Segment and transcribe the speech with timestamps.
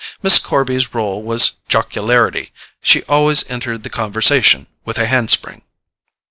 [0.23, 2.49] Miss Corby's role was jocularity:
[2.81, 5.61] she always entered the conversation with a handspring.